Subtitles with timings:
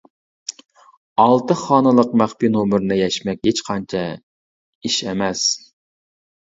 [1.23, 5.51] ئالتە خانىلىق مەخپىي نومۇرنى يەشمەك ھېچقانچە ئىش ئەمەس.